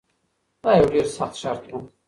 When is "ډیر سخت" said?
0.93-1.35